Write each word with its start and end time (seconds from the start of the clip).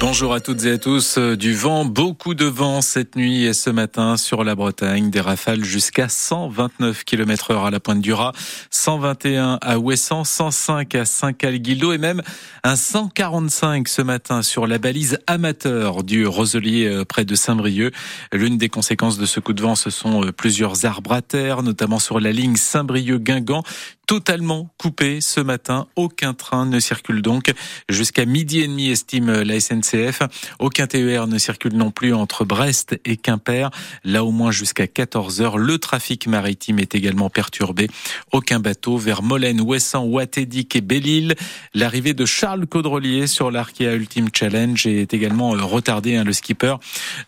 Bonjour 0.00 0.32
à 0.32 0.38
toutes 0.38 0.64
et 0.64 0.72
à 0.72 0.78
tous. 0.78 1.18
Euh, 1.18 1.36
du 1.36 1.54
vent, 1.54 1.84
beaucoup 1.84 2.34
de 2.34 2.44
vent 2.44 2.82
cette 2.82 3.16
nuit 3.16 3.46
et 3.46 3.52
ce 3.52 3.68
matin 3.68 4.16
sur 4.16 4.44
la 4.44 4.54
Bretagne. 4.54 5.10
Des 5.10 5.20
rafales 5.20 5.64
jusqu'à 5.64 6.08
129 6.08 7.02
km 7.02 7.50
heure 7.50 7.64
à 7.64 7.70
la 7.72 7.80
pointe 7.80 8.00
du 8.00 8.12
Raz, 8.12 8.30
121 8.70 9.58
à 9.60 9.78
Ouessant, 9.80 10.22
105 10.22 10.94
à 10.94 11.04
Saint-Calguillo 11.04 11.92
et 11.92 11.98
même 11.98 12.22
un 12.62 12.76
145 12.76 13.88
ce 13.88 14.02
matin 14.02 14.42
sur 14.42 14.68
la 14.68 14.78
balise 14.78 15.18
amateur 15.26 16.04
du 16.04 16.28
Roselier 16.28 16.86
euh, 16.86 17.04
près 17.04 17.24
de 17.24 17.34
Saint-Brieuc. 17.34 17.92
L'une 18.32 18.58
des 18.58 18.68
conséquences 18.68 19.18
de 19.18 19.26
ce 19.26 19.40
coup 19.40 19.52
de 19.52 19.62
vent, 19.62 19.74
ce 19.74 19.90
sont 19.90 20.24
euh, 20.24 20.30
plusieurs 20.30 20.84
arbres 20.84 21.12
à 21.12 21.22
terre, 21.22 21.64
notamment 21.64 21.98
sur 21.98 22.20
la 22.20 22.30
ligne 22.30 22.54
Saint-Brieuc-Guingamp 22.54 23.64
totalement 24.06 24.68
coupé 24.78 25.20
ce 25.20 25.40
matin. 25.40 25.86
Aucun 25.96 26.34
train 26.34 26.66
ne 26.66 26.80
circule 26.80 27.22
donc 27.22 27.52
jusqu'à 27.88 28.24
midi 28.24 28.60
et 28.60 28.66
demi, 28.66 28.90
estime 28.90 29.42
la 29.42 29.60
SNCF. 29.60 30.22
Aucun 30.58 30.86
TER 30.86 31.26
ne 31.26 31.38
circule 31.38 31.74
non 31.74 31.90
plus 31.90 32.12
entre 32.12 32.44
Brest 32.44 32.98
et 33.04 33.16
Quimper. 33.16 33.70
Là, 34.04 34.24
au 34.24 34.30
moins 34.30 34.50
jusqu'à 34.50 34.86
14 34.86 35.40
heures, 35.40 35.58
le 35.58 35.78
trafic 35.78 36.26
maritime 36.26 36.78
est 36.78 36.94
également 36.94 37.30
perturbé. 37.30 37.88
Aucun 38.32 38.60
bateau 38.60 38.96
vers 38.96 39.22
Molène, 39.22 39.60
Ouessant, 39.60 40.04
Ouatédic 40.04 40.76
et 40.76 40.80
Belle-Île. 40.80 41.34
L'arrivée 41.74 42.14
de 42.14 42.24
Charles 42.24 42.66
Caudrelier 42.66 43.26
sur 43.26 43.50
l'Arkea 43.50 43.94
Ultimate 43.94 44.36
Challenge 44.36 44.86
est 44.86 45.14
également 45.14 45.54
euh, 45.54 45.62
retardée. 45.62 46.16
Hein. 46.16 46.24
Le 46.24 46.32
skipper 46.32 46.76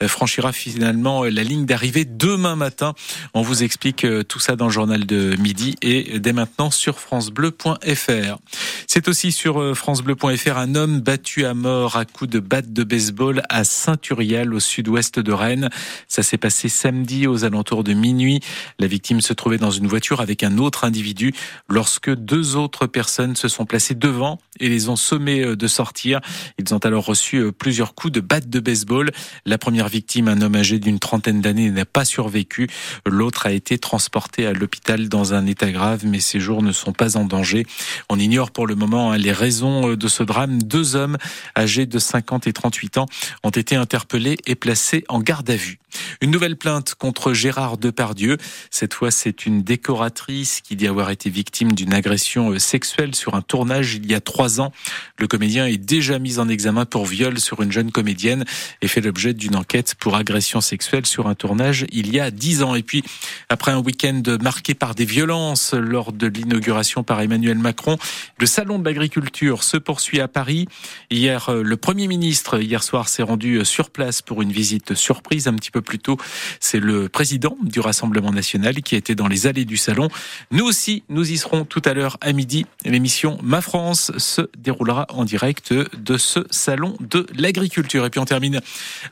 euh, 0.03 0.09
franchira 0.09 0.53
finalement 0.53 1.25
la 1.25 1.43
ligne 1.45 1.67
d'arrivée 1.67 2.05
demain 2.05 2.57
matin. 2.57 2.95
On 3.33 3.43
vous 3.43 3.63
explique 3.63 4.05
euh, 4.05 4.23
tout 4.23 4.41
ça 4.41 4.57
dans 4.57 4.67
le 4.67 4.73
journal 4.73 5.07
de 5.07 5.37
midi 5.37 5.77
et 5.83 6.19
dès 6.19 6.33
maintenant 6.33 6.64
sur 6.71 7.01
francebleu.fr. 7.01 8.39
C'est 8.87 9.09
aussi 9.09 9.33
sur 9.33 9.61
euh, 9.61 9.75
francebleu.fr 9.75 10.57
un 10.57 10.75
homme 10.75 11.01
battu 11.01 11.45
à 11.45 11.55
mort 11.55 11.97
à 11.97 12.05
coups 12.05 12.31
de 12.31 12.41
batte 12.41 12.73
de 12.73 12.85
baseball 12.85 13.43
à 13.49 13.65
Saint-Urial 13.65 14.55
au 14.55 14.61
sud-ouest 14.61 15.19
de 15.19 15.33
Rennes. 15.33 15.69
Ça 16.09 16.23
s'est 16.23 16.39
passé 16.39 16.69
samedi 16.69 17.27
aux 17.27 17.45
alentours 17.45 17.85
de 17.85 17.93
minuit. 17.93 18.41
La 18.79 18.87
victime 18.87 19.21
se 19.21 19.33
trouvait 19.33 19.59
dans 19.59 19.71
une 19.71 19.87
voiture 19.87 20.21
avec 20.21 20.43
un 20.43 20.59
autre 20.59 20.85
individu 20.85 21.35
lorsque 21.69 22.15
deux 22.15 22.57
autres 22.57 22.87
personnes 22.87 23.37
se 23.37 23.49
sont 23.49 23.67
placées 23.67 23.95
devant 23.95 24.39
et 24.61 24.69
les 24.69 24.89
ont 24.89 24.97
sommés 24.97 25.43
euh, 25.43 25.57
de 25.57 25.67
sortir. 25.67 26.21
Ils 26.59 26.75
ont 26.75 26.79
alors 26.79 27.05
reçu 27.05 27.39
euh, 27.39 27.53
plusieurs 27.53 27.95
coups 27.95 28.13
de 28.13 28.21
batte 28.21 28.49
de 28.49 28.61
baseball. 28.61 29.11
La 29.45 29.59
première 29.59 29.89
victime, 29.89 30.29
un 30.29 30.41
homme 30.41 30.55
âgé 30.55 30.79
d'une 30.79 30.99
trentaine 30.99 31.41
d'années, 31.41 31.71
n'a 31.71 31.85
pas 31.85 32.05
survécu. 32.05 32.69
L'autre 33.07 33.47
a 33.47 33.53
été 33.53 33.79
transporté 33.79 34.47
à 34.47 34.53
l'hôpital 34.53 35.09
dans 35.09 35.35
un 35.35 35.47
état 35.47 35.71
grave, 35.71 36.05
mais 36.07 36.21
ses 36.21 36.41
jours 36.41 36.54
ne 36.63 36.73
sont 36.73 36.93
pas 36.93 37.17
en 37.17 37.25
danger. 37.25 37.67
On 38.09 38.19
ignore 38.19 38.51
pour 38.51 38.67
le 38.67 38.75
moment 38.75 39.13
hein, 39.13 39.19
les 39.19 39.33
raisons 39.33 39.91
euh, 39.91 39.97
de 39.97 40.09
ce 40.09 40.23
drame. 40.23 40.63
Deux 40.63 40.97
hommes 40.97 41.19
âgés 41.57 41.87
de 41.87 41.99
50 41.99 42.47
et 42.47 42.53
38 42.53 42.99
ans 42.99 43.07
ont 43.43 43.51
été 43.51 43.77
interpellés 43.77 44.37
et 44.47 44.55
placés 44.55 45.05
en 45.09 45.21
garde 45.21 45.49
à 45.51 45.57
vue. 45.57 45.79
Une 46.25 46.31
nouvelle 46.31 46.57
plainte 46.57 46.95
contre 46.95 47.35
Gérard 47.35 47.77
Depardieu. 47.77 48.39
Cette 48.71 48.95
fois, 48.95 49.11
c'est 49.11 49.45
une 49.45 49.63
décoratrice 49.63 50.63
qui 50.63 50.75
dit 50.75 50.87
avoir 50.87 51.11
été 51.11 51.29
victime 51.29 51.73
d'une 51.73 51.93
agression 51.93 52.53
euh, 52.53 52.59
sexuelle 52.59 53.15
sur 53.15 53.35
un 53.35 53.43
tournage 53.43 53.97
il 53.97 54.11
y 54.11 54.15
a 54.15 54.23
trois 54.23 54.59
ans. 54.59 54.73
Le 55.19 55.27
comédien 55.27 55.67
est 55.67 55.77
déjà 55.77 56.19
mis 56.19 56.39
en 56.39 56.49
examen 56.49 56.87
pour 56.87 57.05
viol 57.05 57.39
sur 57.39 57.61
une 57.61 57.71
jeune 57.71 57.93
comédienne 57.93 58.47
et 58.81 58.89
fait 58.89 59.03
l'objet 59.03 59.35
d'une 59.35 59.55
enquête 59.55 59.97
pour 59.97 60.17
agression 60.17 60.63
sexuelle 60.63 61.05
sur 61.05 61.27
un 61.27 61.35
tournage 61.35 61.85
il 61.93 62.11
y 62.11 62.19
a 62.21 62.31
dix 62.31 62.63
ans. 62.63 62.75
Et 62.75 62.83
puis, 62.83 63.05
après 63.51 63.73
un 63.73 63.81
week-end 63.81 64.23
marqué 64.41 64.73
par 64.73 64.95
des 64.95 65.05
violences 65.05 65.75
lors 65.75 66.11
de 66.11 66.27
l'inauguration 66.27 67.03
par 67.03 67.21
Emmanuel 67.21 67.59
Macron, 67.59 67.99
le 68.39 68.47
salon 68.47 68.79
de 68.79 68.85
l'agriculture 68.87 69.63
se 69.63 69.77
poursuit 69.77 70.21
à 70.21 70.29
Paris. 70.29 70.69
Hier, 71.11 71.51
euh, 71.51 71.63
le 71.63 71.77
Premier 71.77 72.09
ministre, 72.09 72.63
hier 72.63 72.83
soir, 72.83 73.11
s'est 73.11 73.23
rendu 73.23 73.57
euh, 73.57 73.65
sur 73.65 73.91
place 73.91 74.23
pour 74.23 74.41
une 74.41 74.53
visite 74.53 74.95
surprise 74.95 75.49
un 75.49 75.55
petit 75.55 75.71
peu 75.71 75.83
plus 75.83 75.99
tôt. 75.99 76.14
C'est 76.61 76.81
le 76.81 77.09
président 77.09 77.57
du 77.63 77.81
Rassemblement 77.81 78.33
national 78.33 78.83
qui 78.83 78.97
était 78.97 79.15
dans 79.15 79.29
les 79.29 79.47
allées 79.47 79.65
du 79.65 79.77
salon. 79.77 80.09
Nous 80.51 80.65
aussi, 80.65 81.03
nous 81.09 81.31
y 81.31 81.37
serons 81.37 81.65
tout 81.65 81.83
à 81.85 81.95
l'heure 81.95 82.19
à 82.21 82.33
midi. 82.33 82.67
L'émission 82.85 83.39
Ma 83.43 83.61
France 83.61 84.13
se 84.19 84.43
déroulera 84.59 85.07
en 85.11 85.25
direct 85.25 85.73
de 85.73 86.17
ce 86.17 86.41
salon 86.51 86.97
de 87.01 87.27
l'agriculture. 87.35 88.05
Et 88.05 88.11
puis 88.11 88.21
on 88.21 88.25
termine 88.25 88.61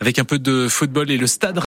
avec 0.00 0.18
un 0.18 0.24
peu 0.24 0.38
de 0.38 0.68
football 0.68 1.10
et 1.10 1.16
le 1.16 1.26
stade 1.26 1.58